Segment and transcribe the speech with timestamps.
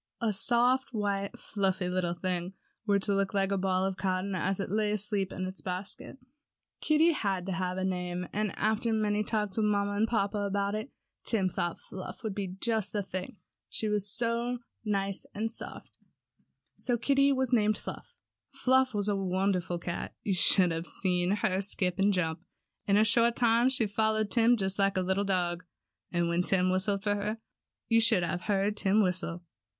[0.19, 2.53] A soft, white, fluffy little thing,
[2.85, 6.17] which looked like a ball of cotton, as it lay asleep in its basket.
[6.17, 6.87] 46 TIM'S CAT.
[6.87, 10.73] Kitty had to have a name and after many talks with mamma and papa about
[10.73, 10.89] it,
[11.23, 13.37] Tim thought Fluff would be just the thing,
[13.69, 15.99] she was so nice and soft.
[16.77, 18.17] So Kitty was named Fluff.
[18.49, 20.15] Fluff was a wonderful cat.
[20.23, 22.41] You should have seen her skip and jump.
[22.87, 25.63] In a short time she followed Tim just like a little dog.
[26.11, 27.37] And when Tim whistled for her
[27.87, 29.43] (you should have heard Tim whistle).